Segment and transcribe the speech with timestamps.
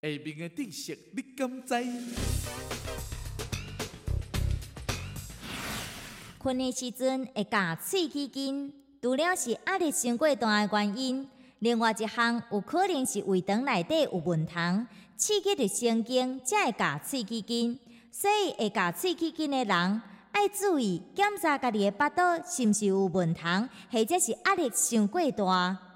[0.00, 1.74] 下面的知识你敢知？
[6.38, 8.72] 困的时阵会咬喙齿筋，
[9.02, 14.54] 除了是压力伤过大的原因，另外一项有可能是胃肠内底有问题，
[15.16, 17.80] 刺激着神经才会咬喙齿筋。
[18.12, 23.40] 所以会咬喙齿筋的人，爱注意检查家己的腹肚是毋是有问题，
[23.90, 25.87] 或者是压力伤过大。